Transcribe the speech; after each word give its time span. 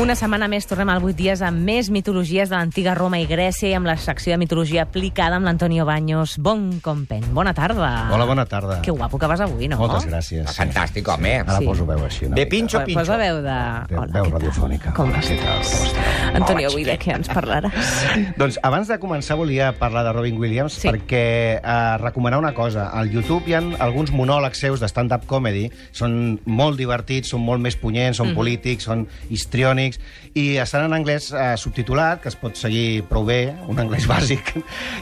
Una 0.00 0.14
setmana 0.16 0.46
més 0.48 0.64
tornem 0.64 0.88
al 0.88 1.02
8 1.04 1.12
dies 1.18 1.40
amb 1.44 1.60
més 1.66 1.90
mitologies 1.92 2.48
de 2.48 2.56
l'antiga 2.56 2.94
Roma 2.96 3.18
i 3.20 3.26
Grècia 3.28 3.68
i 3.68 3.74
amb 3.76 3.84
la 3.84 3.98
secció 4.00 4.32
de 4.32 4.38
mitologia 4.40 4.86
aplicada 4.86 5.36
amb 5.36 5.44
l'Antonio 5.44 5.84
Baños. 5.84 6.38
Bon 6.40 6.78
compen. 6.80 7.26
Bona 7.36 7.52
tarda. 7.52 8.08
Hola, 8.14 8.24
bona 8.24 8.46
tarda. 8.48 8.78
Que 8.80 8.94
guapo 8.96 9.18
que 9.20 9.28
vas 9.28 9.42
avui, 9.44 9.68
no? 9.68 9.76
Moltes 9.76 10.06
gràcies. 10.08 10.54
Fantàstic, 10.56 11.04
home. 11.12 11.34
Ara 11.42 11.58
Sí. 11.58 11.66
poso 11.66 11.84
veu 11.84 12.00
així. 12.06 12.24
Una 12.24 12.34
De 12.36 12.46
pinxo, 12.46 12.80
pinxo. 12.86 13.00
Posa 13.02 13.18
veu 13.18 13.42
de... 13.44 13.58
De 13.90 13.98
Hola, 13.98 14.06
veu 14.14 14.30
radiofònica. 14.30 14.94
Com 14.96 15.10
Hola, 15.10 15.18
vas? 15.18 15.28
què 15.28 15.36
tal? 15.36 15.60
Com 15.60 15.84
esteu? 15.84 16.32
Antonio, 16.40 16.68
Hola, 16.68 16.72
avui 16.72 16.84
de 16.88 16.96
què 16.98 17.12
ens 17.18 17.28
parlaràs? 17.28 17.92
Doncs 18.40 18.58
abans 18.62 18.88
de 18.88 18.98
començar 19.04 19.36
volia 19.36 19.74
parlar 19.76 20.06
de 20.08 20.14
Robin 20.16 20.38
Williams 20.40 20.78
Sí. 20.80 20.88
perquè 20.88 21.60
eh, 21.60 21.98
recomanar 22.00 22.38
una 22.38 22.54
cosa. 22.54 22.88
Al 22.88 23.10
YouTube 23.12 23.50
hi 23.50 23.54
ha 23.54 23.60
alguns 23.84 24.12
monòlegs 24.12 24.64
seus 24.64 24.80
de 24.80 24.88
stand-up 24.88 25.26
comedy. 25.26 25.68
Són 25.92 26.40
molt 26.46 26.78
divertits, 26.80 27.28
són 27.28 27.44
molt 27.44 27.60
més 27.60 27.76
punyents, 27.76 28.16
són 28.16 28.32
polítics, 28.34 28.84
són 28.88 29.06
histriònics 29.28 29.89
i 30.34 30.56
estan 30.62 30.84
en 30.86 30.92
anglès 30.94 31.30
eh, 31.32 31.56
subtitulat, 31.58 32.20
que 32.22 32.28
es 32.30 32.36
pot 32.36 32.54
seguir 32.56 33.02
prou 33.10 33.24
bé, 33.26 33.54
un 33.68 33.78
anglès 33.82 34.06
bàsic. 34.10 34.52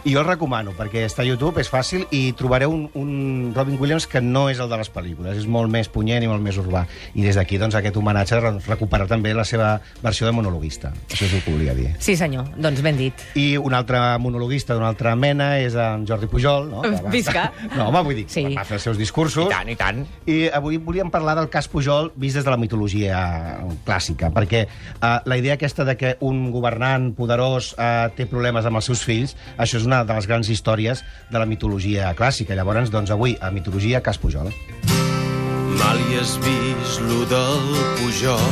I 0.05 0.14
jo 0.14 0.23
el 0.23 0.27
recomano 0.28 0.73
perquè 0.78 1.05
està 1.06 1.23
a 1.23 1.28
YouTube, 1.28 1.61
és 1.61 1.69
fàcil 1.69 2.06
i 2.14 2.33
trobareu 2.38 2.73
un, 2.73 2.87
un 2.95 3.52
Robin 3.56 3.77
Williams 3.80 4.06
que 4.06 4.20
no 4.24 4.47
és 4.48 4.61
el 4.62 4.69
de 4.70 4.78
les 4.80 4.91
pel·lícules, 4.95 5.37
és 5.42 5.47
molt 5.47 5.70
més 5.73 5.88
punyent 5.92 6.23
i 6.24 6.28
molt 6.30 6.42
més 6.45 6.56
urbà. 6.61 6.87
I 7.14 7.23
des 7.27 7.37
d'aquí 7.37 7.59
doncs, 7.59 7.74
aquest 7.78 7.97
homenatge 7.98 8.41
recuperar 8.69 9.06
també 9.11 9.34
la 9.34 9.45
seva 9.45 9.74
versió 10.02 10.27
de 10.28 10.33
monologuista. 10.37 10.92
Això 11.11 11.27
és 11.27 11.34
el 11.34 11.42
que 11.45 11.52
volia 11.55 11.75
dir. 11.75 11.91
Sí, 11.98 12.16
senyor. 12.16 12.47
Doncs 12.56 12.80
ben 12.84 12.97
dit. 12.97 13.27
I 13.39 13.56
un 13.59 13.75
altre 13.75 14.00
monologuista 14.23 14.75
d'una 14.77 14.89
altra 14.92 15.14
mena 15.16 15.56
és 15.59 15.75
en 15.78 16.06
Jordi 16.09 16.27
Pujol, 16.30 16.69
no? 16.70 16.83
Que 16.86 16.95
va- 16.97 17.11
Visca. 17.11 17.47
No, 17.78 17.89
home, 17.91 18.00
vull 18.02 18.16
dir, 18.16 18.25
Sí. 18.28 18.42
sí. 18.47 18.55
va 18.56 18.64
fer 18.64 18.78
els 18.78 18.84
seus 18.89 18.98
discursos. 18.98 19.47
I 19.47 19.52
tant, 19.52 19.69
i 19.70 19.77
tant. 19.78 20.00
I 20.27 20.36
avui 20.55 20.78
volíem 20.83 21.11
parlar 21.11 21.34
del 21.39 21.48
cas 21.52 21.69
Pujol 21.69 22.12
vist 22.16 22.36
des 22.39 22.45
de 22.47 22.50
la 22.50 22.56
mitologia 22.59 23.19
clàssica, 23.86 24.30
perquè 24.34 24.64
uh, 25.02 25.18
la 25.24 25.38
idea 25.40 25.56
aquesta 25.58 25.84
de 25.84 25.96
que 25.98 26.14
un 26.24 26.50
governant 26.54 27.12
poderós 27.16 27.72
uh, 27.76 28.08
té 28.16 28.28
problemes 28.30 28.66
amb 28.68 28.80
els 28.80 28.88
seus 28.90 29.04
fills, 29.06 29.36
això 29.56 29.80
és 29.80 29.86
una 29.88 30.04
de 30.04 30.14
les 30.14 30.28
grans 30.30 30.48
històries 30.48 31.04
de 31.30 31.38
la 31.38 31.46
mitologia 31.46 32.12
clàssica. 32.18 32.56
Llavors, 32.58 32.92
doncs, 32.94 33.12
avui, 33.14 33.36
a 33.40 33.50
mitologia, 33.54 34.02
cas 34.04 34.18
Pujol. 34.18 34.52
Mal 35.78 36.00
hi 36.08 36.18
has 36.18 36.36
vist 36.42 37.02
lo 37.06 37.24
del 37.30 37.68
Pujol. 37.98 38.48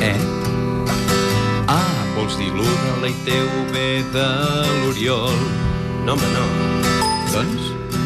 Eh? 0.00 0.16
Ah, 1.68 2.06
vols 2.16 2.38
dir 2.40 2.52
lo 2.54 2.64
de 2.64 2.94
la 3.02 3.10
ITV 3.12 3.74
de 4.14 4.28
l'Oriol? 4.80 5.44
No, 6.06 6.16
home, 6.16 6.32
no. 6.36 6.46
Doncs... 7.34 7.99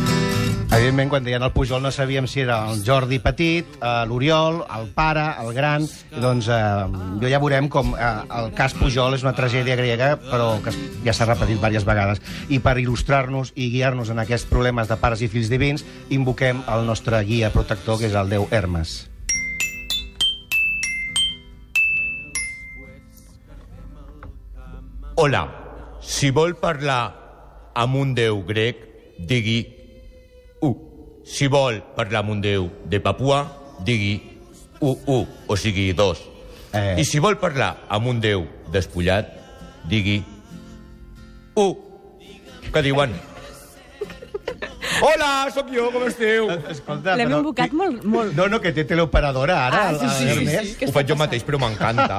Evidentment, 0.74 1.06
quan 1.06 1.22
deien 1.22 1.44
el 1.46 1.52
Pujol 1.54 1.84
no 1.84 1.92
sabíem 1.94 2.26
si 2.26 2.40
era 2.42 2.56
el 2.66 2.80
Jordi 2.82 3.20
petit, 3.22 3.76
eh, 3.78 3.90
l'Oriol, 4.10 4.56
el 4.74 4.88
pare, 4.90 5.22
el 5.38 5.52
gran... 5.54 5.84
Doncs 6.18 6.48
eh, 6.50 6.56
jo 7.22 7.28
ja 7.30 7.38
veurem 7.38 7.68
com 7.70 7.92
eh, 7.94 8.08
el 8.40 8.48
cas 8.58 8.74
Pujol 8.74 9.14
és 9.14 9.22
una 9.22 9.36
tragèdia 9.38 9.76
grega, 9.78 10.08
però 10.18 10.48
que 10.64 10.72
ja 11.04 11.14
s'ha 11.14 11.28
repetit 11.28 11.60
diverses 11.60 11.86
vegades. 11.86 12.18
I 12.50 12.58
per 12.58 12.74
il·lustrar-nos 12.82 13.52
i 13.54 13.68
guiar-nos 13.70 14.10
en 14.10 14.18
aquests 14.24 14.50
problemes 14.50 14.90
de 14.90 14.98
pares 14.98 15.22
i 15.22 15.28
fills 15.30 15.52
divins, 15.52 15.86
invoquem 16.10 16.64
el 16.74 16.82
nostre 16.90 17.22
guia 17.22 17.52
protector, 17.54 18.02
que 18.02 18.10
és 18.10 18.18
el 18.18 18.34
déu 18.34 18.48
Hermes. 18.50 18.96
Hola, 25.22 25.46
si 26.02 26.34
vol 26.34 26.58
parlar 26.58 27.14
amb 27.78 28.02
un 28.02 28.18
déu 28.18 28.42
grec, 28.50 28.82
digui 29.22 29.83
u. 30.64 30.70
Si 31.24 31.48
vol 31.48 31.80
parlar 31.96 32.22
amb 32.22 32.34
un 32.36 32.40
déu 32.44 32.68
de 32.90 33.00
Papua, 33.00 33.44
digui 33.84 34.18
u, 34.80 34.92
u, 34.92 35.18
o 35.48 35.56
sigui 35.56 35.92
dos. 35.96 36.20
Eh. 36.74 37.00
I 37.00 37.04
si 37.06 37.20
vol 37.22 37.38
parlar 37.40 37.86
amb 37.88 38.10
un 38.10 38.20
déu 38.20 38.46
despullat, 38.74 39.30
digui 39.88 40.20
u. 41.56 41.68
Què 42.74 42.82
diuen? 42.82 43.14
Hola, 45.02 45.48
sóc 45.54 45.66
jo, 45.74 45.88
com 45.92 46.04
esteu? 46.06 46.46
Escolta, 46.70 47.14
L'hem 47.18 47.32
invocat 47.34 47.72
molt, 47.76 48.04
molt... 48.06 48.34
No, 48.36 48.46
no, 48.52 48.60
que 48.62 48.70
té 48.76 48.84
teleoperadora 48.88 49.56
ara, 49.66 49.80
Ah, 49.84 49.94
sí, 49.98 50.06
sí, 50.08 50.16
sí, 50.18 50.28
Hermes. 50.30 50.68
sí. 50.68 50.74
Què 50.80 50.88
Ho 50.88 50.92
faig 50.94 51.08
jo 51.10 51.16
mateix, 51.18 51.42
però 51.46 51.58
m'encanta. 51.62 52.18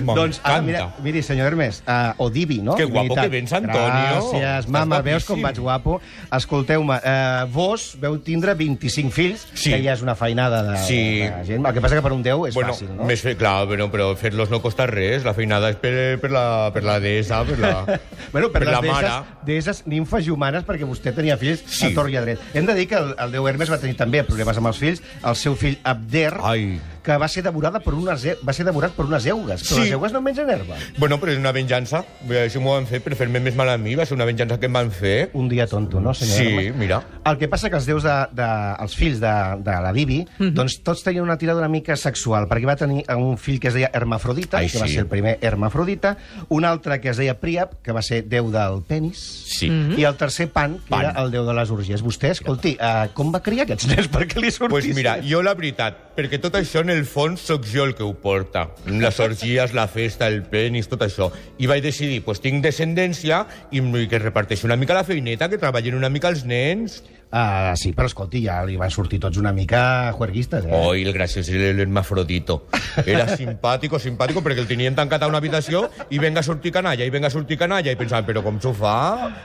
Doncs, 0.00 0.40
ara, 0.42 0.62
mira, 0.64 0.84
miri, 1.04 1.22
senyor 1.22 1.50
Hermes, 1.52 1.82
uh, 1.86 2.14
o 2.24 2.28
Divi, 2.32 2.60
no? 2.64 2.74
Que 2.78 2.86
guapo 2.88 3.14
Veritat. 3.14 3.24
que 3.24 3.32
vens, 3.36 3.52
Antonio. 3.52 3.82
Gràcies, 3.84 4.46
Estàs 4.48 4.68
mama, 4.72 5.00
veus 5.04 5.26
com 5.28 5.42
vaig 5.44 5.58
guapo? 5.60 5.98
Escolteu-me, 6.34 6.96
uh, 6.98 7.44
vos 7.52 7.90
veu 8.00 8.18
tindre 8.24 8.54
25 8.58 9.12
fills, 9.14 9.46
Sí. 9.54 9.70
que 9.72 9.82
ja 9.84 9.92
és 9.94 10.02
una 10.02 10.14
feinada 10.16 10.62
de, 10.70 10.76
Sí. 10.86 11.00
de 11.20 11.44
gent. 11.46 11.66
El 11.66 11.74
que 11.74 11.80
passa 11.84 11.96
que 11.98 12.02
per 12.02 12.12
un 12.12 12.22
10 12.22 12.48
és 12.48 12.54
bueno, 12.54 12.72
fàcil, 12.74 12.94
no? 12.96 13.04
Més 13.04 13.20
fe, 13.22 13.36
clar, 13.36 13.66
però, 13.68 13.90
però 13.90 14.10
fer-los 14.16 14.50
no 14.50 14.62
costa 14.62 14.86
res. 14.86 15.24
La 15.24 15.34
feinada 15.34 15.70
és 15.70 15.76
per, 15.76 16.18
per, 16.20 16.30
la, 16.32 16.70
per 16.72 16.82
la 16.84 16.98
deessa, 17.00 17.44
per 17.44 17.58
la, 17.58 17.74
Bueno, 18.32 18.48
per, 18.50 18.62
per 18.62 18.66
les 18.68 18.72
la 18.74 18.82
mare. 18.82 19.08
deesses, 19.08 19.44
deesses 19.48 19.86
nimfes 19.86 20.26
i 20.26 20.30
humanes, 20.30 20.64
perquè 20.64 20.84
vostè 20.88 21.14
tenia 21.14 21.36
fills 21.40 21.57
Sí. 21.66 21.86
a 21.90 21.94
tor 21.96 22.10
i 22.10 22.16
a 22.16 22.22
dret. 22.24 22.42
Hem 22.54 22.66
de 22.68 22.74
dir 22.78 22.86
que 22.90 22.98
el, 23.00 23.14
el 23.18 23.34
déu 23.34 23.48
Hermes 23.48 23.70
va 23.72 23.80
tenir 23.82 23.96
també 23.98 24.22
problemes 24.26 24.60
amb 24.60 24.70
els 24.70 24.78
fills. 24.78 25.02
El 25.24 25.36
seu 25.36 25.56
fill 25.58 25.78
Abder, 25.82 26.32
Ai. 26.42 26.78
Que 27.08 27.16
va 27.16 27.28
ser 27.32 27.42
devorada 27.46 27.80
per 27.80 27.94
unes, 27.96 28.26
va 28.44 28.52
ser 28.52 28.66
devorat 28.68 28.92
per 28.92 29.06
unes 29.08 29.24
eugues. 29.32 29.62
Però 29.64 29.76
Sí. 29.78 29.80
les 29.86 29.92
eugues 29.96 30.12
no 30.12 30.20
mengen 30.20 30.50
herba. 30.52 30.76
Bueno, 30.98 31.16
però 31.18 31.32
és 31.32 31.38
una 31.40 31.52
venjança. 31.56 32.04
Això 32.28 32.60
m'ho 32.60 32.74
van 32.74 32.86
fer 32.86 33.00
per 33.00 33.14
fer-me 33.16 33.40
més 33.40 33.56
mal 33.56 33.70
a 33.72 33.78
mi. 33.80 33.94
Va 33.96 34.04
ser 34.04 34.14
una 34.18 34.26
venjança 34.28 34.58
que 34.60 34.66
em 34.68 34.72
van 34.76 34.90
fer. 34.92 35.30
Un 35.32 35.48
dia 35.48 35.66
tonto, 35.66 36.00
no, 36.00 36.12
senyor 36.12 36.36
Sí, 36.36 36.46
Hermes? 36.48 36.76
mira. 36.76 37.02
El 37.24 37.38
que 37.38 37.48
passa 37.48 37.70
que 37.70 37.76
els 37.76 37.86
déus 37.86 38.02
de, 38.04 38.16
de, 38.32 38.48
els 38.84 38.94
fills 38.96 39.20
de, 39.20 39.32
de 39.64 39.78
la 39.80 39.92
Divi, 39.92 40.26
doncs 40.38 40.82
tots 40.84 41.02
tenien 41.02 41.22
una 41.24 41.38
tirada 41.38 41.58
una 41.58 41.68
mica 41.68 41.96
sexual, 41.96 42.46
perquè 42.48 42.66
va 42.68 42.76
tenir 42.76 43.04
un 43.16 43.38
fill 43.38 43.58
que 43.60 43.68
es 43.68 43.74
deia 43.74 43.90
Hermafrodita, 43.94 44.58
Ai, 44.58 44.68
que 44.68 44.78
va 44.78 44.86
sí. 44.86 44.92
ser 44.98 45.02
el 45.06 45.08
primer 45.08 45.38
Hermafrodita, 45.40 46.16
un 46.50 46.64
altre 46.64 47.00
que 47.00 47.08
es 47.10 47.16
deia 47.16 47.38
Príap, 47.40 47.78
que 47.82 47.92
va 47.92 48.02
ser 48.02 48.24
déu 48.28 48.50
del 48.50 48.82
penis, 48.86 49.18
Sí. 49.58 49.68
i 49.96 50.04
el 50.04 50.16
tercer 50.16 50.50
Pan, 50.50 50.78
que 50.78 50.90
Pan. 50.90 51.00
era 51.06 51.22
el 51.22 51.30
déu 51.30 51.44
de 51.46 51.54
les 51.54 51.70
orgies. 51.70 52.02
Vostè, 52.04 52.30
escolti, 52.30 52.76
uh, 52.80 53.08
com 53.14 53.32
va 53.32 53.40
criar 53.42 53.64
aquests 53.64 53.86
nens 53.88 54.08
perquè 54.14 54.40
li 54.40 54.50
sortissin? 54.50 54.68
Pues 54.92 54.96
mira, 54.96 55.18
jo 55.22 55.42
la 55.42 55.54
veritat, 55.54 55.96
perquè 56.18 56.40
tot 56.42 56.56
això 56.58 56.80
en 56.82 56.90
el 56.90 57.04
fons 57.06 57.44
sóc 57.46 57.66
jo 57.70 57.84
el 57.86 57.92
que 57.94 58.02
ho 58.02 58.10
porta. 58.18 58.64
Les 58.90 59.20
orgies, 59.22 59.70
la 59.76 59.86
festa, 59.86 60.26
el 60.26 60.40
penis, 60.50 60.88
tot 60.90 61.04
això. 61.06 61.28
I 61.62 61.68
vaig 61.70 61.84
decidir, 61.84 62.24
pues 62.26 62.42
tinc 62.42 62.64
descendència 62.64 63.44
i 63.70 63.82
que 64.10 64.18
reparteixi 64.18 64.66
una 64.66 64.76
mica 64.76 64.98
la 64.98 65.06
feineta, 65.06 65.48
que 65.48 65.60
treballin 65.62 65.94
una 65.94 66.10
mica 66.10 66.32
els 66.32 66.42
nens. 66.44 67.04
Uh, 67.28 67.74
sí, 67.76 67.92
però 67.92 68.08
escolti, 68.08 68.40
ja 68.46 68.62
li 68.64 68.78
van 68.80 68.88
sortir 68.88 69.18
tots 69.20 69.36
una 69.36 69.52
mica 69.52 70.10
juerguistes, 70.16 70.64
eh? 70.64 70.72
Oi, 70.72 71.02
el 71.04 71.12
graciós 71.12 71.48
era 71.52 71.74
l'hermafrodito. 71.76 72.62
Era 73.04 73.26
simpàtico, 73.36 74.00
simpàtico, 74.00 74.40
perquè 74.44 74.64
el 74.64 74.70
tenien 74.70 74.96
tancat 74.96 75.26
a 75.26 75.28
una 75.28 75.42
habitació 75.42 75.84
i 76.08 76.20
venga 76.22 76.40
a 76.40 76.46
sortir 76.46 76.72
canalla, 76.72 77.04
i 77.04 77.12
venga 77.12 77.28
a 77.28 77.34
sortir 77.34 77.58
canalla, 77.60 77.92
i 77.92 78.00
pensaven, 78.00 78.24
però 78.28 78.42
com 78.46 78.56
s'ho 78.62 78.72
fa? 78.76 78.96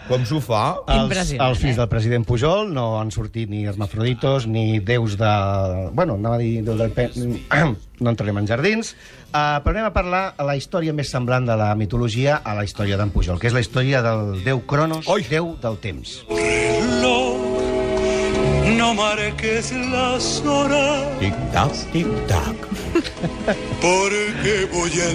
Com 0.08 0.24
s'ho 0.30 0.40
fa? 0.44 0.64
Els, 0.88 1.10
Impressionant, 1.10 1.50
els 1.50 1.60
fills 1.60 1.76
eh? 1.76 1.82
del 1.82 1.92
president 1.92 2.28
Pujol 2.28 2.72
no 2.72 2.88
han 3.02 3.12
sortit 3.12 3.52
ni 3.52 3.66
hermafroditos 3.68 4.48
ni 4.48 4.80
déus 4.80 5.18
de... 5.20 5.34
Bueno, 5.92 6.16
anava 6.16 6.40
a 6.40 6.44
dir 6.44 6.62
déu 6.64 6.80
del 6.80 6.96
pen... 6.96 7.12
no 8.04 8.12
entrarem 8.12 8.38
en 8.42 8.48
jardins. 8.48 8.94
Uh, 9.34 9.60
però 9.64 9.74
anem 9.74 9.88
a 9.88 9.94
parlar 9.96 10.24
a 10.38 10.46
la 10.46 10.58
història 10.60 10.94
més 10.94 11.10
semblant 11.12 11.48
de 11.48 11.56
la 11.60 11.72
mitologia 11.80 12.42
a 12.44 12.56
la 12.58 12.68
història 12.68 13.00
d'en 13.00 13.14
Pujol, 13.14 13.40
que 13.42 13.50
és 13.50 13.56
la 13.56 13.64
història 13.64 14.04
del 14.06 14.38
déu 14.46 14.62
Cronos, 14.70 15.10
Oi! 15.10 15.26
déu 15.32 15.56
del 15.64 15.82
temps. 15.84 16.20
No 18.78 18.94
marques 18.96 19.72
las 19.72 20.42
horas 20.46 21.04
Tic-tac, 21.20 21.72
tic-tac. 21.92 22.73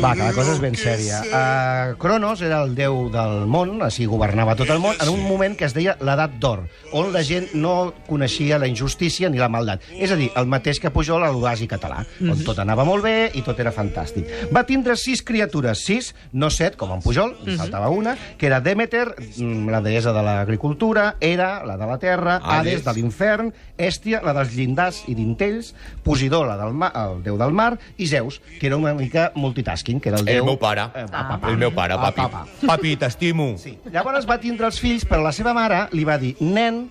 Va, 0.03 0.13
que 0.15 0.25
la 0.25 0.33
cosa 0.35 0.55
és 0.55 0.61
ben 0.63 0.77
sèria. 0.79 1.21
Uh, 1.25 1.95
Cronos 2.01 2.43
era 2.45 2.61
el 2.65 2.75
déu 2.79 3.07
del 3.13 3.47
món, 3.51 3.77
així 3.85 4.07
governava 4.11 4.57
tot 4.59 4.71
el 4.75 4.81
món, 4.83 4.97
en 5.01 5.11
un 5.13 5.23
moment 5.27 5.55
que 5.59 5.67
es 5.69 5.75
deia 5.77 5.97
l'edat 6.05 6.37
d'or, 6.43 6.65
on 6.97 7.13
la 7.15 7.23
gent 7.27 7.49
no 7.59 7.93
coneixia 8.09 8.59
la 8.61 8.69
injustícia 8.71 9.31
ni 9.31 9.41
la 9.41 9.51
maldat. 9.53 9.85
És 9.95 10.13
a 10.13 10.19
dir, 10.21 10.31
el 10.39 10.49
mateix 10.51 10.81
que 10.83 10.93
Pujol 10.95 11.25
a 11.25 11.31
l'Oasi 11.35 11.69
català, 11.71 12.05
on 12.23 12.43
tot 12.47 12.61
anava 12.63 12.87
molt 12.89 13.05
bé 13.07 13.17
i 13.39 13.45
tot 13.47 13.59
era 13.61 13.73
fantàstic. 13.75 14.29
Va 14.55 14.65
tindre 14.69 14.97
sis 14.99 15.23
criatures, 15.27 15.85
sis, 15.85 16.13
no 16.33 16.51
set, 16.55 16.77
com 16.81 16.93
en 16.95 17.03
Pujol, 17.05 17.35
li 17.47 17.57
faltava 17.59 17.91
una, 17.95 18.17
que 18.39 18.51
era 18.51 18.61
Demeter, 18.65 19.07
mm, 19.19 19.69
la 19.73 19.83
deessa 19.85 20.13
de 20.17 20.23
l'agricultura, 20.25 21.17
Hera, 21.21 21.65
la 21.67 21.77
de 21.77 21.87
la 21.87 21.99
terra, 21.99 22.39
Hades, 22.43 22.83
Hades. 22.83 22.85
de 22.85 22.97
l'infern, 22.99 23.53
Èstia, 23.79 24.23
la 24.25 24.35
dels 24.35 24.55
llindars 24.55 25.03
i 25.07 25.15
dintells, 25.15 25.75
Posidó, 26.05 26.45
la 26.47 26.57
del 26.57 26.75
mar, 26.75 26.93
el 26.97 27.23
déu 27.23 27.39
del 27.39 27.53
mar, 27.53 27.68
i 27.97 28.07
Zeus, 28.07 28.41
que 28.61 28.67
era 28.69 28.77
una 28.77 28.95
mica 28.95 29.33
multitasking, 29.35 30.01
que 30.01 30.09
era 30.13 30.19
el 30.21 30.29
El 30.29 30.35
déu... 30.41 30.45
meu 30.47 30.59
pare. 30.59 30.87
Eh, 30.95 31.05
pa, 31.11 31.41
El 31.49 31.57
meu 31.61 31.73
pare, 31.75 31.95
pa, 31.97 32.13
papi. 32.13 32.21
pa, 32.33 32.45
pa. 32.45 32.67
Papi, 32.75 32.97
t'estimo. 32.97 33.51
Sí. 33.59 33.77
Llavors 33.93 34.27
va 34.29 34.39
tindre 34.41 34.67
els 34.71 34.79
fills, 34.81 35.05
però 35.09 35.23
la 35.23 35.33
seva 35.33 35.53
mare 35.57 35.87
li 35.93 36.05
va 36.09 36.17
dir, 36.19 36.35
nen, 36.41 36.85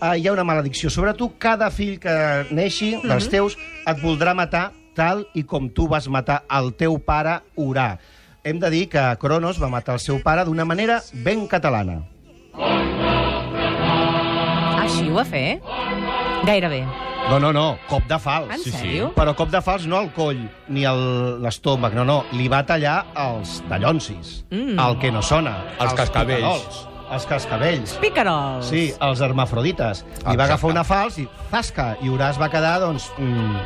eh, 0.00 0.14
hi 0.18 0.26
ha 0.28 0.32
una 0.32 0.44
maledicció 0.44 0.90
sobre 0.90 1.12
tu, 1.14 1.32
cada 1.38 1.70
fill 1.70 1.98
que 2.00 2.46
neixi 2.50 2.94
dels 3.02 3.28
teus 3.32 3.58
et 3.86 4.00
voldrà 4.02 4.34
matar 4.34 4.70
tal 4.94 5.26
i 5.34 5.42
com 5.48 5.70
tu 5.72 5.86
vas 5.88 6.08
matar 6.08 6.42
el 6.52 6.72
teu 6.76 6.98
pare 7.00 7.38
Urà. 7.56 7.96
Hem 8.44 8.58
de 8.58 8.68
dir 8.70 8.88
que 8.90 9.00
Cronos 9.22 9.60
va 9.62 9.68
matar 9.70 9.94
el 9.94 10.00
seu 10.02 10.18
pare 10.22 10.44
d'una 10.44 10.64
manera 10.66 11.00
ben 11.24 11.46
catalana. 11.46 12.02
Així 14.82 15.06
ho 15.08 15.14
va 15.14 15.24
fer? 15.24 15.60
Gairebé. 16.44 16.82
No, 17.30 17.38
no, 17.40 17.52
no, 17.52 17.78
cop 17.88 18.04
de 18.10 18.18
fals. 18.20 18.50
En 18.52 18.58
Sí, 18.60 18.70
sí. 18.70 18.76
sèrio? 18.76 19.12
Però 19.16 19.32
cop 19.38 19.48
de 19.50 19.60
fals 19.64 19.86
no 19.88 19.96
al 20.02 20.10
coll 20.12 20.40
ni 20.68 20.84
a 20.84 20.92
l'estómac, 20.92 21.94
no, 21.96 22.04
no. 22.04 22.24
Li 22.36 22.48
va 22.48 22.64
tallar 22.66 23.06
els 23.16 23.62
dallonsis, 23.70 24.44
Mm. 24.50 24.78
el 24.78 24.98
que 24.98 25.10
no 25.12 25.22
sona. 25.22 25.56
Els 25.80 25.94
cascabells. 25.94 26.42
picarols, 26.42 26.88
Els 27.12 27.26
cascabells. 27.28 27.96
Picarols. 28.00 28.66
Sí, 28.72 28.86
els 29.04 29.20
hermafrodites. 29.20 30.04
Li 30.04 30.12
va 30.24 30.32
Exacte. 30.32 30.42
agafar 30.48 30.70
una 30.70 30.84
fals 30.84 31.18
i 31.20 31.28
zasca, 31.50 31.90
i 32.02 32.08
Horaç 32.08 32.40
va 32.40 32.48
quedar, 32.48 32.78
doncs... 32.80 33.10
Mm, 33.18 33.56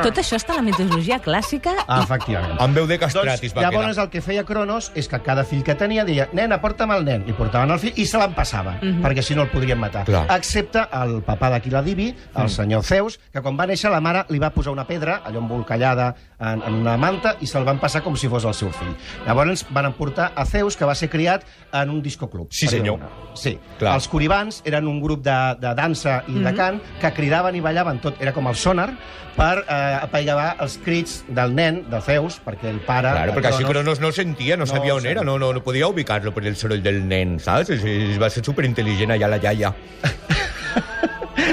Tot 0.00 0.16
això 0.16 0.38
està 0.38 0.54
a 0.54 0.60
la 0.60 0.62
mitologia 0.64 1.18
clàssica 1.20 1.72
ah, 1.82 1.98
efectivament. 2.00 2.54
Amb 2.62 2.76
veu 2.78 2.86
de 2.88 2.96
castratis 2.96 3.50
Doncs, 3.50 3.56
va 3.56 3.64
llavors 3.66 3.90
quedar. 3.90 4.04
el 4.06 4.10
que 4.14 4.20
feia 4.24 4.44
Cronos 4.48 4.86
és 4.96 5.08
que 5.10 5.18
cada 5.20 5.42
fill 5.44 5.60
que 5.66 5.74
tenia 5.76 6.06
deia 6.08 6.28
nena, 6.32 6.56
porta'm 6.62 6.92
el 6.94 7.04
nen, 7.04 7.24
i 7.28 7.34
portaven 7.36 7.74
el 7.74 7.80
fill 7.82 7.98
i 8.00 8.06
se 8.08 8.16
l'empassava, 8.16 8.78
Mhm. 8.80 9.02
perquè 9.04 9.20
si 9.22 9.34
no 9.34 9.42
el 9.42 9.50
podrien 9.50 9.78
matar. 9.78 10.04
Clar. 10.06 10.22
Excepte 10.38 10.86
el 11.02 11.18
papà 11.26 11.50
d'Aquila 11.50 11.82
Divi, 11.82 12.14
el 12.34 12.48
senyor 12.48 12.82
Zeus, 12.82 13.18
que 13.32 13.42
quan 13.42 13.58
va 13.58 13.66
néixer 13.66 13.90
la 13.90 14.00
mare 14.00 14.24
li 14.30 14.38
va 14.38 14.50
posar 14.50 14.72
una 14.72 14.86
pedra, 14.86 15.20
allò 15.24 15.38
embolcallada 15.38 16.14
en, 16.38 16.62
en 16.62 16.74
una 16.74 16.96
manta, 16.96 17.36
i 17.40 17.46
se'l 17.46 17.64
van 17.64 17.78
passar 17.78 18.00
com 18.02 18.16
si 18.16 18.28
fos 18.28 18.44
el 18.46 18.54
seu 18.54 18.70
fill. 18.72 18.96
Llavors 19.26 19.66
van 19.70 19.84
emportar 19.90 20.32
a 20.34 20.46
Zeus, 20.46 20.76
que 20.78 20.86
va 20.86 20.94
ser 20.94 21.10
criat 21.10 21.44
en 21.72 21.90
un 21.90 22.00
discoclub. 22.00 22.49
Sí, 22.50 22.66
senyor. 22.66 22.98
Sí. 23.38 23.52
Clar. 23.78 23.94
Els 23.94 24.08
coribans 24.10 24.56
eren 24.66 24.88
un 24.90 24.98
grup 25.00 25.22
de, 25.22 25.36
de 25.62 25.70
dansa 25.78 26.16
i 26.28 26.40
de 26.42 26.50
cant 26.58 26.80
que 27.00 27.12
cridaven 27.14 27.54
i 27.54 27.62
ballaven 27.62 28.00
tot, 28.02 28.18
era 28.20 28.32
com 28.34 28.48
el 28.50 28.56
sonar, 28.58 28.88
per 29.36 29.60
eh, 29.62 29.76
apaigavar 30.02 30.56
els 30.64 30.74
crits 30.82 31.20
del 31.30 31.54
nen, 31.54 31.84
de 31.88 32.00
Zeus, 32.02 32.40
perquè 32.44 32.72
el 32.72 32.80
pare... 32.84 33.12
Claro, 33.14 33.36
perquè 33.38 33.52
així 33.54 33.68
Cronos- 33.68 34.02
no 34.02 34.10
sentia, 34.12 34.58
no, 34.58 34.66
No 34.66 34.72
sabia 34.74 34.96
on 34.98 35.06
era, 35.06 35.22
no, 35.22 35.38
no, 35.38 35.52
no 35.54 35.62
podia 35.62 35.86
ubicar-lo 35.88 36.34
per 36.34 36.44
el 36.50 36.58
soroll 36.58 36.82
del 36.82 37.04
nen, 37.06 37.38
saps? 37.38 37.70
Es, 37.70 37.86
es 37.86 38.18
va 38.20 38.28
ser 38.34 38.42
superintel·ligent 38.44 39.14
allà 39.14 39.30
la 39.30 39.38
iaia. 39.38 39.70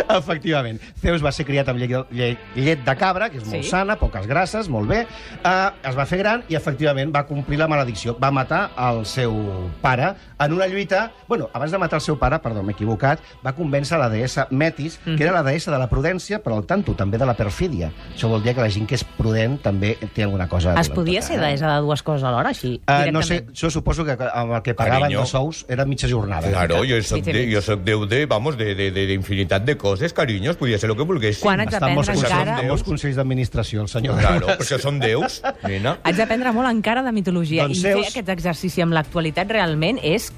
Efectivament. 0.18 0.80
Zeus 1.02 1.24
va 1.24 1.32
ser 1.36 1.46
criat 1.48 1.68
amb 1.72 1.80
llet, 1.82 1.94
llet, 2.12 2.40
llet 2.56 2.84
de 2.86 2.96
cabra, 3.00 3.30
que 3.30 3.38
és 3.42 3.46
molt 3.48 3.64
Sí. 3.64 3.70
sana, 3.70 3.96
poques 4.00 4.28
grasses, 4.28 4.70
molt 4.70 4.88
bé. 4.90 5.02
Uh, 5.44 5.72
es 5.90 5.96
va 5.98 6.06
fer 6.06 6.20
gran 6.22 6.44
i, 6.48 6.56
efectivament, 6.56 7.14
va 7.16 7.26
complir 7.28 7.58
la 7.60 7.68
maledicció. 7.68 8.18
Va 8.20 8.32
matar 8.32 8.72
el 8.90 9.06
seu 9.06 9.34
pare 9.82 10.14
en 10.40 10.54
una 10.54 10.68
lluita... 10.68 11.12
Bueno, 11.28 11.50
abans 11.54 11.72
de 11.72 11.78
matar 11.78 11.98
el 11.98 12.02
seu 12.06 12.18
pare, 12.20 12.40
perdó, 12.40 12.62
m'he 12.64 12.72
equivocat, 12.76 13.20
va 13.46 13.54
convèncer 13.58 13.98
la 14.00 14.10
deessa 14.10 14.48
Metis, 14.52 15.00
que 15.04 15.18
era 15.24 15.32
la 15.34 15.44
deessa 15.44 15.72
de 15.72 15.80
la 15.82 15.90
prudència, 15.90 16.40
però 16.44 16.58
al 16.62 16.66
tanto 16.70 16.94
també 16.96 17.18
de 17.18 17.26
la 17.26 17.34
perfídia. 17.36 17.92
Això 18.16 18.30
vol 18.32 18.44
dir 18.44 18.54
que 18.56 18.62
la 18.62 18.70
gent 18.70 18.88
que 18.88 18.96
és 18.96 19.04
prudent 19.18 19.58
també 19.64 19.96
té 20.14 20.24
alguna 20.24 20.48
cosa... 20.48 20.76
Es 20.80 20.90
podia 20.94 21.22
ser 21.22 21.40
deessa 21.42 21.74
de 21.76 21.82
dues 21.86 22.04
coses 22.04 22.24
alhora, 22.24 22.54
així, 22.56 22.76
Uh, 22.88 23.12
no 23.12 23.22
sé, 23.24 23.42
jo 23.58 23.70
suposo 23.74 24.06
que 24.06 24.14
amb 24.16 24.54
el 24.54 24.62
que 24.64 24.74
pagaven 24.78 25.08
Carinyo. 25.10 25.22
de 25.22 25.28
sous 25.28 25.66
era 25.68 25.84
mitja 25.86 26.08
jornada. 26.08 26.48
Claro, 26.50 26.84
jo 26.88 27.02
soc, 27.02 27.24
sí, 27.26 27.32
de, 27.34 27.44
sí. 27.46 27.54
jo 27.54 27.62
soc 27.66 27.82
déu 27.84 28.06
de, 28.08 28.26
vamos, 28.30 28.56
de, 28.58 28.74
de, 28.76 28.92
de, 28.96 29.06
de 29.10 29.14
infinitat 29.18 29.66
de 29.68 29.76
coses, 29.78 29.97
carinyos, 30.14 30.58
podia 30.58 30.78
ser 30.80 30.90
el 30.90 30.96
que 30.98 31.04
volguessin. 31.04 31.44
Quan 31.44 31.60
haig 31.60 31.70
molts, 31.70 31.80
d'aprendre 31.80 32.06
consells, 32.14 32.32
encara... 32.32 32.58
en 32.62 32.68
molts 32.72 32.84
consells 32.88 33.16
d'administració, 33.20 33.82
el 33.84 33.92
senyor. 33.92 34.18
Claro, 34.20 34.48
perquè 34.58 34.80
són 34.82 35.00
déus, 35.04 35.42
nena. 35.68 35.98
Haig 36.04 36.18
d'aprendre 36.22 36.54
molt 36.56 36.70
encara 36.72 37.04
de 37.06 37.12
mitologia 37.16 37.66
Doncs 37.68 37.80
i 37.80 37.88
fer 37.88 37.94
Zeus- 38.00 38.12
aquest 38.14 38.30
exercici 38.30 38.82
amb 38.86 38.94
l'actualitat 38.98 39.50
realment 39.52 40.00
és 40.04 40.32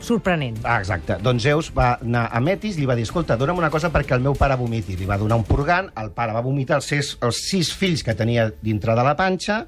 sorprenent. 0.00 0.58
Ah, 0.62 0.76
exacte. 0.78 1.16
Doncs 1.24 1.42
Zeus 1.42 1.70
va 1.74 1.94
anar 2.04 2.26
a 2.30 2.40
Metis 2.44 2.76
i 2.76 2.82
li 2.82 2.86
va 2.86 2.94
dir, 2.94 3.06
escolta, 3.08 3.34
dona'm 3.40 3.56
una 3.58 3.70
cosa 3.72 3.88
perquè 3.90 4.12
el 4.14 4.20
meu 4.20 4.34
pare 4.36 4.54
vomiti. 4.60 4.94
Li 5.00 5.06
va 5.08 5.16
donar 5.18 5.38
un 5.40 5.44
purgant, 5.48 5.88
el 5.96 6.10
pare 6.14 6.34
va 6.36 6.42
vomitar 6.44 6.76
els 6.82 6.84
sis, 6.92 7.14
els 7.24 7.40
sis 7.48 7.70
fills 7.74 8.04
que 8.04 8.14
tenia 8.14 8.50
dintre 8.62 8.94
de 8.94 9.02
la 9.06 9.16
panxa, 9.16 9.62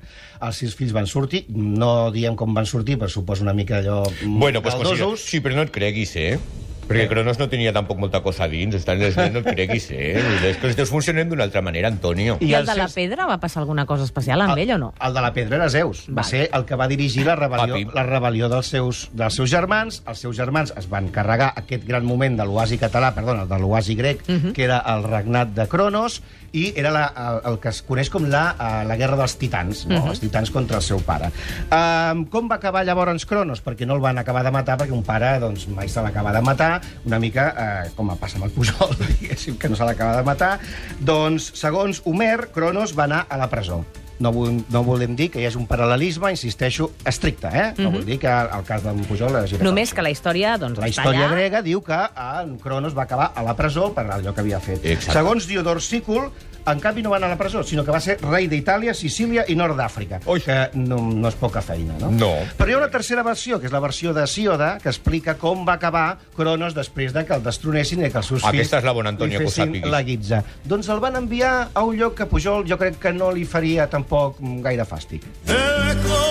els 0.45 0.61
sis 0.61 0.77
fills 0.77 0.93
van 0.93 1.09
sortir, 1.09 1.47
no 1.49 2.11
diem 2.15 2.37
com 2.37 2.53
van 2.55 2.69
sortir, 2.69 2.99
però 3.01 3.09
suposo 3.11 3.43
una 3.43 3.55
mica 3.57 3.79
allò... 3.81 4.03
mm, 4.11 4.39
Bueno, 4.39 4.63
pues. 4.63 4.77
Sí, 5.25 5.41
però 5.41 5.57
no 5.57 5.65
et 5.65 5.73
creguis, 5.75 6.15
eh? 6.21 6.39
Perquè 6.89 7.07
Cronos 7.11 7.39
no 7.41 7.49
tenia 7.53 7.73
tampoc 7.77 7.99
molta 8.01 8.23
cosa 8.25 8.47
a 8.47 8.49
dins, 8.49 8.75
estan 8.79 8.99
les 9.03 9.17
nens, 9.19 9.35
no 9.35 9.43
et 9.43 9.51
creguis, 9.53 9.89
eh? 9.93 10.23
Les 10.43 10.57
coses 10.61 10.89
funcionen 10.91 11.29
d'una 11.29 11.45
altra 11.45 11.63
manera, 11.65 11.91
Antonio. 11.93 12.39
I, 12.41 12.51
I 12.51 12.55
el 12.59 12.67
de 12.69 12.77
la 12.79 12.89
pedra 12.93 13.27
va 13.29 13.39
passar 13.43 13.63
alguna 13.63 13.85
cosa 13.87 14.07
especial 14.09 14.41
amb 14.45 14.59
ell 14.59 14.73
o 14.77 14.79
no? 14.81 14.91
El 15.05 15.15
de 15.15 15.25
la 15.25 15.33
pedra 15.37 15.61
era 15.61 15.69
Zeus. 15.69 16.07
Va 16.09 16.23
Val. 16.23 16.31
ser 16.31 16.49
el 16.53 16.65
que 16.65 16.79
va 16.81 16.89
dirigir 16.89 17.27
la 17.29 17.37
rebel·lió, 17.37 17.77
Papi. 17.77 17.87
la 17.95 18.07
rebel·lió 18.09 18.49
dels, 18.53 18.73
seus, 18.73 19.05
dels 19.13 19.37
seus 19.37 19.51
germans. 19.53 20.03
Els 20.09 20.25
seus 20.25 20.37
germans 20.37 20.73
es 20.77 20.89
van 20.89 21.13
carregar 21.15 21.53
aquest 21.57 21.85
gran 21.89 22.07
moment 22.09 22.39
de 22.39 22.49
l'oasi 22.49 22.81
català, 22.81 23.13
perdona, 23.15 23.45
de 23.49 23.61
l'oasi 23.61 23.95
grec, 23.99 24.25
que 24.27 24.65
era 24.65 24.83
el 24.95 25.05
regnat 25.05 25.55
de 25.57 25.69
Cronos, 25.69 26.23
i 26.53 26.73
era 26.81 26.91
la, 26.91 27.05
el, 27.13 27.41
el 27.53 27.59
que 27.61 27.69
es 27.69 27.83
coneix 27.85 28.09
com 28.13 28.25
la, 28.33 28.45
eh, 28.57 28.85
la 28.89 28.97
guerra 28.97 29.19
dels 29.21 29.37
titans, 29.41 29.85
no? 29.91 30.01
els 30.09 30.21
titans 30.23 30.51
contra 30.51 30.79
el 30.81 30.85
seu 30.85 31.01
pare. 31.05 31.29
Um, 31.69 32.25
com 32.33 32.49
va 32.49 32.57
acabar 32.57 32.85
llavors 32.89 33.27
Cronos? 33.29 33.61
Perquè 33.65 33.87
no 33.87 33.99
el 33.99 34.01
van 34.05 34.19
acabar 34.21 34.45
de 34.47 34.53
matar, 34.55 34.79
perquè 34.81 34.95
un 34.97 35.05
pare 35.05 35.35
doncs, 35.43 35.67
mai 35.75 35.91
se 35.93 36.03
l'acaba 36.05 36.33
de 36.33 36.43
matar, 36.45 36.78
una 37.07 37.21
mica 37.23 37.49
eh, 37.53 37.93
com 37.97 38.11
passa 38.19 38.41
amb 38.41 38.49
el 38.49 38.55
Pujol, 38.57 38.97
diguéssim, 39.21 39.59
que 39.61 39.71
no 39.71 39.79
se 39.79 39.87
l'acaba 39.87 40.19
de 40.19 40.27
matar. 40.27 40.57
Doncs, 41.01 41.53
segons 41.59 42.03
Homer, 42.05 42.51
Cronos 42.55 42.97
va 42.99 43.09
anar 43.09 43.25
a 43.29 43.41
la 43.41 43.51
presó. 43.53 43.85
No, 44.19 44.33
vull, 44.35 44.57
no 44.75 44.83
volem 44.83 45.15
dir 45.15 45.29
que 45.31 45.39
hi 45.39 45.47
hagi 45.47 45.61
un 45.61 45.69
paral·lelisme, 45.71 46.33
insisteixo, 46.35 46.89
estricte, 47.07 47.51
eh? 47.55 47.69
No 47.79 47.93
vull 47.95 48.07
dir 48.07 48.19
que 48.19 48.31
el 48.31 48.65
cas 48.67 48.83
d'en 48.83 48.99
Pujol... 49.07 49.37
Només 49.63 49.95
que 49.95 50.03
la 50.03 50.11
història 50.11 50.57
doncs, 50.59 50.81
la 50.83 50.91
història 50.91 51.29
allà. 51.29 51.37
grega 51.37 51.63
diu 51.63 51.83
que 51.87 52.01
en 52.19 52.57
Cronos 52.63 52.99
va 52.99 53.05
acabar 53.07 53.31
a 53.35 53.47
la 53.47 53.55
presó 53.59 53.93
per 53.95 54.09
allò 54.17 54.35
que 54.35 54.43
havia 54.43 54.59
fet. 54.59 54.83
Exacte. 54.83 55.15
Segons 55.21 55.47
Diodor 55.47 55.79
Sícul, 55.85 56.33
en 56.73 56.81
canvi 56.81 57.03
no 57.03 57.11
va 57.11 57.19
anar 57.19 57.29
a 57.31 57.35
la 57.35 57.39
presó, 57.41 57.63
sinó 57.65 57.85
que 57.85 57.95
va 57.95 58.01
ser 58.01 58.19
rei 58.23 58.49
d'Itàlia, 58.51 58.95
Sicília 58.95 59.45
i 59.49 59.57
Nord 59.59 59.77
d'Àfrica. 59.79 60.21
Que 60.45 60.59
no, 60.79 61.01
no 61.01 61.29
és 61.29 61.37
poca 61.39 61.63
feina, 61.65 61.97
no? 62.01 62.11
No. 62.15 62.31
Però 62.59 62.71
hi 62.71 62.77
ha 62.77 62.81
una 62.83 62.91
tercera 62.93 63.25
versió, 63.27 63.61
que 63.61 63.69
és 63.71 63.75
la 63.75 63.81
versió 63.85 64.15
de 64.17 64.27
Síoda, 64.31 64.75
que 64.83 64.91
explica 64.93 65.37
com 65.41 65.65
va 65.69 65.79
acabar 65.79 66.07
Cronos 66.37 66.77
després 66.77 67.13
de 67.17 67.25
que 67.27 67.37
el 67.37 67.45
destronessin 67.45 68.05
i 68.05 68.13
que 68.13 68.21
els 68.23 68.31
seus 68.33 68.43
fills 68.43 68.53
Aquesta 68.53 68.83
és 68.83 68.89
la 68.89 68.95
bona, 68.97 69.13
Antonio, 69.15 69.43
sàpiguis. 69.49 69.91
la 69.91 70.03
guitza. 70.07 70.43
Doncs 70.65 70.89
el 70.89 71.01
van 71.01 71.17
enviar 71.17 71.71
a 71.73 71.85
un 71.85 71.97
lloc 71.99 72.17
que 72.19 72.27
Pujol 72.31 72.67
jo 72.69 72.79
crec 72.81 72.99
que 73.03 73.13
no 73.13 73.31
li 73.33 73.45
faria 73.49 73.89
tampoc 73.91 74.41
gaire 74.65 74.85
fàstic. 74.89 75.25
El 75.49 76.28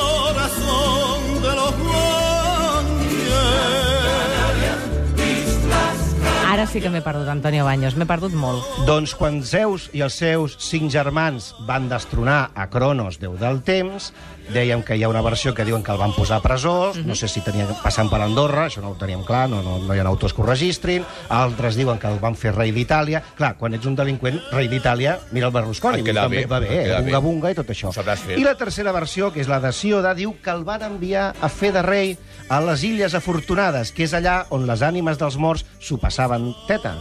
Ara 6.58 6.66
sí 6.66 6.80
que 6.82 6.90
m'he 6.90 7.04
perdut, 7.06 7.28
Antonio 7.30 7.68
Baños. 7.68 7.94
M'he 7.94 8.08
perdut 8.10 8.34
molt. 8.34 8.66
Doncs 8.88 9.12
quan 9.14 9.44
Zeus 9.46 9.92
i 9.94 10.02
els 10.02 10.16
seus 10.18 10.56
cinc 10.66 10.90
germans 10.90 11.52
van 11.68 11.86
destronar 11.86 12.50
a 12.58 12.66
Cronos, 12.74 13.20
déu 13.22 13.36
del 13.38 13.62
temps, 13.62 14.08
dèiem 14.50 14.82
que 14.82 14.96
hi 14.98 15.04
ha 15.04 15.10
una 15.12 15.22
versió 15.22 15.54
que 15.54 15.66
diuen 15.68 15.84
que 15.84 15.92
el 15.94 16.00
van 16.02 16.16
posar 16.16 16.40
a 16.40 16.42
presó, 16.42 16.94
no 17.06 17.14
sé 17.20 17.28
si 17.30 17.44
tenia 17.46 17.68
passant 17.84 18.10
per 18.10 18.24
Andorra, 18.26 18.68
això 18.72 18.82
no 18.82 18.96
ho 18.96 18.98
teníem 18.98 19.22
clar, 19.28 19.44
no, 19.52 19.60
no, 19.62 19.76
no 19.84 19.94
hi 19.94 20.02
ha 20.02 20.08
autors 20.10 20.34
que 20.34 20.42
ho 20.42 20.48
registrin, 20.48 21.06
altres 21.30 21.78
diuen 21.78 22.00
que 22.02 22.10
el 22.10 22.18
van 22.24 22.34
fer 22.34 22.56
rei 22.56 22.74
d'Itàlia. 22.74 23.22
Clar, 23.38 23.54
quan 23.60 23.78
ets 23.78 23.86
un 23.86 24.00
delinqüent, 24.00 24.40
rei 24.56 24.72
d'Itàlia, 24.72 25.18
mira 25.36 25.52
el 25.52 25.54
Berlusconi, 25.54 26.02
queda 26.02 26.26
també 26.26 26.42
bé, 26.42 26.44
et 26.48 26.52
va 26.52 26.62
bé, 26.64 26.72
eh? 26.72 26.84
queda 26.88 27.04
bé. 27.04 27.12
bunga-bunga 27.12 27.54
i 27.54 27.60
tot 27.60 27.70
això. 27.76 27.94
I 28.34 28.42
la 28.42 28.56
tercera 28.58 28.96
versió, 28.98 29.30
que 29.30 29.44
és 29.46 29.52
la 29.52 29.62
de 29.62 29.70
Sioda, 29.76 30.16
diu 30.18 30.34
que 30.42 30.58
el 30.58 30.66
van 30.66 30.90
enviar 30.90 31.30
a 31.38 31.54
fer 31.54 31.70
de 31.76 31.86
rei 31.86 32.16
a 32.50 32.62
les 32.64 32.82
Illes 32.88 33.14
Afortunades, 33.14 33.92
que 33.92 34.08
és 34.08 34.18
allà 34.18 34.40
on 34.56 34.66
les 34.66 34.82
ànimes 34.82 35.22
dels 35.22 35.38
morts 35.38 35.68
s'ho 35.84 36.00
passaven 36.02 36.47
teta, 36.68 36.98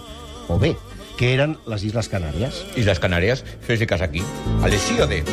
o 0.49 0.59
bé, 0.59 0.75
que 1.17 1.33
eren 1.35 1.57
les 1.67 1.85
Isles 1.89 2.11
Canàries. 2.13 2.63
I 2.77 2.85
les 2.87 3.01
Canàries, 3.01 3.43
fes-hi 3.67 3.89
cas 3.89 4.03
aquí. 4.05 4.23
A 4.63 4.69
l'Hesíode. 4.69 5.25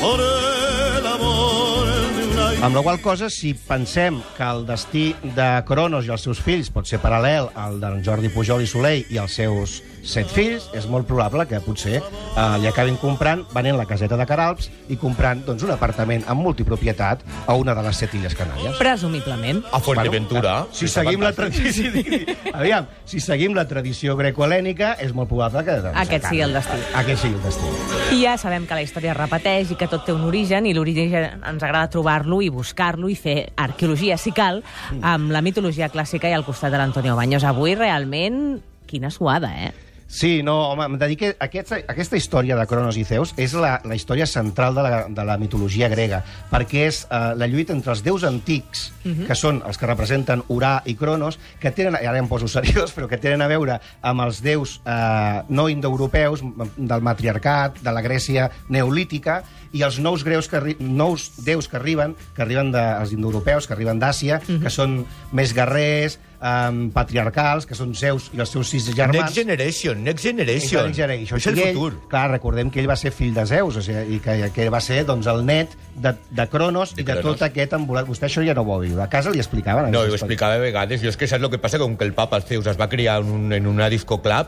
por 0.00 0.20
el 0.20 1.06
amor 1.06 1.86
de 2.16 2.24
una 2.32 2.66
Amb 2.66 2.76
la 2.76 2.82
qual 2.82 3.00
cosa, 3.00 3.28
si 3.30 3.52
pensem 3.54 4.20
que 4.36 4.44
el 4.44 4.64
destí 4.66 5.14
de 5.36 5.48
Cronos 5.68 6.06
i 6.06 6.12
els 6.14 6.24
seus 6.24 6.40
fills 6.40 6.70
pot 6.72 6.88
ser 6.88 7.00
paral·lel 7.00 7.50
al 7.54 7.80
d'en 7.80 8.02
Jordi 8.04 8.32
Pujol 8.32 8.64
i 8.64 8.68
Soleil 8.68 9.04
i 9.10 9.20
els 9.20 9.36
seus 9.36 9.80
set 10.02 10.30
fills, 10.30 10.68
és 10.76 10.86
molt 10.90 11.06
probable 11.08 11.46
que 11.48 11.60
potser 11.64 11.98
eh, 12.00 12.56
li 12.60 12.68
acabin 12.70 12.96
comprant, 13.00 13.44
venent 13.54 13.76
la 13.78 13.86
caseta 13.88 14.18
de 14.18 14.26
Caralps 14.28 14.70
i 14.90 14.98
comprant 15.00 15.42
doncs, 15.46 15.64
un 15.66 15.72
apartament 15.74 16.24
amb 16.30 16.44
multipropietat 16.44 17.24
a 17.46 17.56
una 17.58 17.74
de 17.76 17.84
les 17.86 18.00
set 18.00 18.14
illes 18.16 18.36
Canàries. 18.38 18.78
Presumiblement. 18.78 19.62
A 19.72 19.80
Fuerteventura. 19.80 20.54
Bueno, 20.62 20.76
si 20.76 20.88
seguim 20.88 21.24
la 21.24 21.32
tradició... 21.36 21.90
Aviam, 22.60 22.88
si 23.08 23.20
seguim 23.20 23.54
la 23.56 23.66
tradició 23.68 24.16
greco-helènica, 24.18 24.94
és 25.02 25.14
molt 25.16 25.30
probable 25.30 25.64
que... 25.66 25.76
Doncs, 25.84 25.98
Aquest 26.04 26.28
sigui 26.30 26.44
el 26.46 26.56
destí. 26.56 26.80
Aquest 27.02 27.24
sigui 27.24 27.38
el 27.38 27.44
destí. 27.44 28.16
I 28.16 28.22
ja 28.24 28.36
sabem 28.40 28.66
que 28.68 28.78
la 28.78 28.84
història 28.86 29.12
es 29.14 29.20
repeteix 29.20 29.74
i 29.74 29.78
que 29.80 29.90
tot 29.90 30.06
té 30.06 30.16
un 30.16 30.24
origen, 30.28 30.66
i 30.66 30.74
l'origen 30.76 31.44
ens 31.46 31.62
agrada 31.66 31.90
trobar-lo 31.92 32.40
i 32.42 32.50
buscar-lo 32.52 33.10
i 33.10 33.18
fer 33.18 33.38
arqueologia, 33.60 34.18
si 34.20 34.32
cal, 34.36 34.62
amb 35.02 35.32
la 35.34 35.44
mitologia 35.44 35.90
clàssica 35.92 36.30
i 36.30 36.36
al 36.36 36.46
costat 36.46 36.72
de 36.72 36.80
l'Antonio 36.80 37.16
Baños. 37.18 37.44
Avui, 37.44 37.76
realment, 37.78 38.60
quina 38.90 39.10
suada, 39.10 39.52
eh? 39.66 39.89
Sí, 40.10 40.42
no, 40.42 40.72
home, 40.72 40.88
em 40.90 40.96
dedique... 40.98 41.28
Aquesta, 41.38 41.78
aquesta 41.86 42.18
història 42.18 42.56
de 42.58 42.64
Cronos 42.66 42.96
i 42.98 43.04
Zeus 43.06 43.30
és 43.38 43.52
la, 43.54 43.76
la 43.86 43.94
història 43.94 44.26
central 44.26 44.74
de 44.74 44.82
la, 44.82 44.90
de 45.06 45.24
la 45.28 45.36
mitologia 45.38 45.86
grega, 45.92 46.18
perquè 46.50 46.82
és 46.88 47.04
eh, 47.04 47.20
la 47.38 47.46
lluita 47.46 47.70
entre 47.76 47.94
els 47.94 48.02
déus 48.02 48.24
antics, 48.26 48.88
que 49.28 49.36
són 49.38 49.60
els 49.68 49.78
que 49.78 49.86
representen 49.86 50.42
Urà 50.50 50.80
i 50.90 50.96
Cronos, 50.98 51.38
que 51.62 51.70
tenen, 51.70 51.94
ara 51.94 52.18
em 52.18 52.26
poso 52.26 52.50
seriós, 52.50 52.90
però 52.96 53.06
que 53.06 53.20
tenen 53.22 53.46
a 53.46 53.48
veure 53.52 53.78
amb 54.02 54.26
els 54.26 54.42
déus 54.42 54.80
eh, 54.82 55.44
no 55.48 55.68
indoeuropeus, 55.70 56.42
del 56.74 57.06
matriarcat, 57.06 57.78
de 57.78 57.94
la 57.94 58.02
Grècia 58.02 58.48
neolítica, 58.68 59.44
i 59.70 59.84
els 59.86 60.00
nous, 60.02 60.24
greus 60.26 60.50
que, 60.50 60.74
nous 60.80 61.28
déus 61.46 61.70
que 61.70 61.78
arriben, 61.78 62.16
que 62.34 62.42
arriben 62.42 62.74
dels 62.74 63.14
indoeuropeus, 63.14 63.70
que 63.70 63.78
arriben 63.78 64.02
d'Àsia, 64.02 64.40
que 64.42 64.74
són 64.74 65.04
més 65.30 65.54
guerrers, 65.54 66.18
um, 66.40 66.90
patriarcals, 66.94 67.66
que 67.68 67.76
són 67.78 67.94
seus 67.94 68.30
i 68.34 68.40
els 68.40 68.50
seus 68.52 68.68
sis 68.72 68.88
germans. 68.94 69.18
Next 69.20 69.36
Generation, 69.36 70.02
Next 70.04 70.24
Generation. 70.24 70.86
Next 70.88 70.98
Generation. 70.98 71.38
És 71.38 71.46
el 71.50 71.58
I 71.58 71.62
ell, 71.68 71.74
futur. 71.76 72.00
Clar, 72.10 72.26
recordem 72.32 72.70
que 72.72 72.80
ell 72.80 72.88
va 72.90 72.96
ser 72.96 73.12
fill 73.14 73.34
de 73.36 73.44
Zeus, 73.46 73.76
o 73.76 73.82
sigui, 73.84 74.16
i 74.16 74.20
que, 74.24 74.50
que 74.54 74.68
va 74.72 74.80
ser 74.80 75.04
doncs, 75.08 75.26
el 75.30 75.44
net 75.46 75.76
de, 76.00 76.14
de 76.30 76.46
Cronos 76.48 76.94
De 76.94 77.02
i 77.02 77.04
de 77.04 77.18
Cronos. 77.18 77.38
tot 77.38 77.46
aquest 77.50 77.74
embolat. 77.76 78.06
Vostè 78.08 78.28
això 78.28 78.44
ja 78.46 78.54
no 78.56 78.62
ho 78.64 78.68
va 78.72 78.78
viure. 78.82 79.02
A 79.02 79.08
casa 79.12 79.30
li 79.34 79.38
explicaven. 79.42 79.90
No, 79.92 80.00
ho 80.06 80.14
explicava 80.16 80.54
de 80.56 80.64
vegades. 80.64 81.02
Jo 81.02 81.10
és 81.12 81.16
que 81.20 81.28
saps 81.28 81.42
el 81.44 81.50
que 81.52 81.58
passa? 81.60 81.78
Com 81.78 81.96
que 81.96 82.04
el 82.08 82.14
papa 82.16 82.40
Zeus 82.40 82.66
es 82.66 82.78
va 82.80 82.88
criar 82.88 83.20
en, 83.22 83.30
un, 83.30 83.52
en 83.52 83.66
una 83.66 83.88
disco 83.92 84.20
club, 84.22 84.46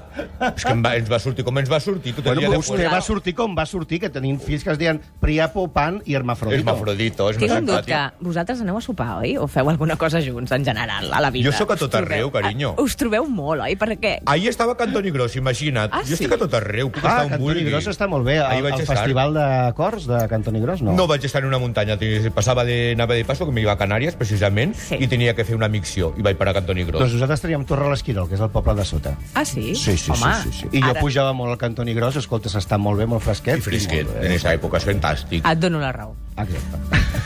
és 0.54 0.64
que 0.64 0.72
em 0.72 0.82
va, 0.84 0.94
ens 0.96 1.10
va 1.10 1.18
sortir 1.22 1.44
com 1.44 1.58
ens 1.58 1.70
va 1.70 1.80
sortir 1.80 2.14
tot 2.16 2.26
el 2.26 2.32
Bueno, 2.34 2.48
dia 2.48 2.58
vostè 2.58 2.88
va 2.90 3.00
sortir 3.04 3.34
com 3.36 3.54
va 3.58 3.66
sortir, 3.66 4.00
que 4.00 4.08
tenien 4.10 4.38
fills 4.40 4.64
que 4.64 4.72
es 4.72 4.78
deien 4.80 5.00
Priapo, 5.20 5.66
Pan 5.72 6.00
i 6.06 6.14
Hermafrodito. 6.16 6.60
Hermafrodito, 6.62 7.28
és 7.30 7.36
Tinc 7.38 7.50
més 7.50 7.58
un 7.60 7.66
dubte. 7.68 7.84
simpàtic. 7.92 8.22
Vosaltres 8.24 8.60
aneu 8.64 8.78
a 8.78 8.82
sopar, 8.84 9.10
oi? 9.20 9.36
O 9.36 9.46
feu 9.50 9.68
alguna 9.70 9.96
cosa 10.00 10.20
junts, 10.24 10.52
en 10.52 10.64
general, 10.64 11.12
a 11.12 11.20
la 11.20 11.30
vida? 11.30 11.50
Jo 11.50 11.56
sóc 11.56 11.70
a 11.74 11.76
tot 11.88 12.00
trobeu- 12.00 12.12
arreu, 12.12 12.30
carinyo. 12.32 12.74
Ah, 12.78 12.82
Us 12.82 12.96
trobeu 12.96 13.26
molt, 13.28 13.62
oi? 13.62 13.76
Perquè... 13.76 14.20
Ahir 14.26 14.48
estava 14.48 14.72
a 14.72 14.76
Cantoni 14.76 15.10
Gros, 15.10 15.36
imagina't. 15.36 15.90
Ah, 15.92 16.00
jo 16.02 16.08
sí? 16.16 16.24
estic 16.24 16.32
a 16.32 16.38
tot 16.38 16.54
arreu, 16.54 16.90
puc 16.90 17.02
Ah, 17.04 17.08
estar 17.08 17.24
on 17.24 17.30
Cantoni 17.30 17.54
vulgui. 17.60 17.70
Gros 17.70 17.86
està 17.88 18.08
molt 18.08 18.24
bé. 18.24 18.38
Ahir 18.40 18.58
El, 18.58 18.62
vaig 18.70 18.74
el 18.74 18.80
estar. 18.82 18.96
festival 18.98 19.34
de 19.34 19.46
cors 19.74 20.06
de 20.06 20.28
Cantoni 20.28 20.60
Gros, 20.60 20.82
no? 20.82 20.92
No 20.92 21.06
vaig 21.06 21.24
estar 21.24 21.42
en 21.42 21.48
una 21.48 21.58
muntanya, 21.58 21.98
passava 22.34 22.64
de 22.64 22.94
nave 22.96 23.16
de 23.16 23.24
paso, 23.24 23.46
que 23.46 23.52
m'hi 23.52 23.62
iba 23.62 23.72
a 23.72 23.78
Canàries, 23.78 24.14
precisament, 24.16 24.74
Sí. 24.76 24.96
i 25.00 25.06
tenia 25.08 25.34
que 25.34 25.44
fer 25.44 25.56
una 25.56 25.68
micció, 25.68 26.14
i 26.16 26.22
vaig 26.22 26.36
parar 26.36 26.50
a 26.56 26.60
Cantoni 26.60 26.84
Gros. 26.84 27.00
Doncs 27.00 27.12
nosaltres 27.14 27.40
teníem 27.40 27.64
Torre 27.64 27.88
l'Esquirol, 27.90 28.28
que 28.28 28.34
és 28.34 28.40
el 28.40 28.50
poble 28.50 28.74
de 28.74 28.84
sota. 28.84 29.16
Ah, 29.34 29.44
sí? 29.44 29.74
Sí, 29.74 29.96
sí, 29.96 30.10
Home, 30.10 30.34
sí, 30.42 30.50
sí, 30.52 30.58
sí. 30.62 30.68
I 30.78 30.80
jo 30.82 30.90
ara 30.90 31.00
pujava 31.00 31.32
molt 31.32 31.50
al 31.52 31.58
Cantoni 31.58 31.94
Gros, 31.94 32.16
escolta, 32.16 32.48
s'està 32.48 32.78
molt 32.78 32.98
bé, 32.98 33.06
molt 33.06 33.22
fresquet. 33.22 33.58
I 33.58 33.60
fresquet, 33.60 34.04
Molt 34.06 34.16
en 34.16 34.22
bé. 34.22 34.28
aquesta 34.28 34.54
època, 34.54 34.76
és 34.78 34.86
fantàstic. 34.86 35.44
Et 35.50 35.58
dono 35.58 35.78
la 35.80 35.92
raó. 35.92 36.14
Exacte. 36.36 36.78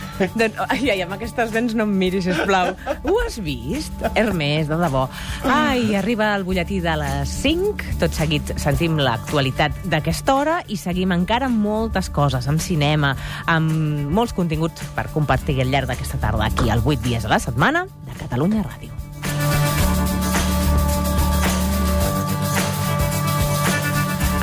doncs, 0.41 0.59
ai, 0.69 0.91
ai, 0.91 1.01
amb 1.05 1.15
aquestes 1.17 1.53
dents 1.55 1.77
no 1.77 1.87
em 1.87 1.95
miris, 2.01 2.27
sisplau. 2.27 2.73
Ho 3.07 3.17
has 3.23 3.39
vist? 3.45 4.03
Hermes, 4.15 4.71
de 4.71 4.79
debò. 4.81 5.07
Ai, 5.53 5.95
arriba 5.99 6.33
el 6.37 6.47
butlletí 6.49 6.81
de 6.85 6.97
les 7.01 7.37
5. 7.45 7.97
Tot 8.03 8.17
seguit 8.17 8.55
sentim 8.63 8.99
l'actualitat 9.01 9.85
d'aquesta 9.93 10.37
hora 10.37 10.59
i 10.73 10.81
seguim 10.81 11.15
encara 11.17 11.51
amb 11.51 11.63
moltes 11.63 12.11
coses, 12.11 12.49
amb 12.51 12.63
cinema, 12.63 13.15
amb 13.53 14.11
molts 14.17 14.35
continguts 14.37 14.91
per 14.97 15.09
compartir 15.15 15.61
al 15.63 15.73
llarg 15.73 15.93
d'aquesta 15.93 16.21
tarda 16.23 16.51
aquí, 16.51 16.71
al 16.71 16.85
8 16.85 17.03
dies 17.07 17.27
a 17.29 17.35
la 17.37 17.43
setmana, 17.43 17.87
de 18.07 18.23
Catalunya 18.25 18.65
Ràdio. 18.67 18.96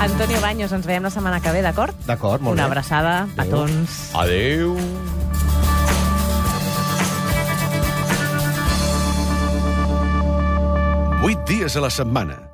Antonio 0.03 0.41
Baños, 0.41 0.73
ens 0.75 0.85
veiem 0.85 1.05
la 1.07 1.11
setmana 1.13 1.39
que 1.39 1.51
ve, 1.55 1.61
d'acord? 1.63 1.95
D'acord, 2.07 2.43
molt 2.43 2.57
Una 2.57 2.65
bé. 2.67 2.71
abraçada, 2.73 3.13
Adéu. 3.23 3.35
petons. 3.37 3.99
Adeu. 4.13 4.75
Vuit 11.23 11.39
dies 11.47 11.77
a 11.77 11.81
la 11.85 11.89
setmana. 11.89 12.52